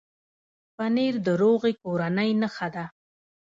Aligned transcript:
پنېر 0.75 1.15
د 1.25 1.27
روغې 1.41 1.73
کورنۍ 1.81 2.29
نښه 2.41 2.67
ده. 2.75 2.85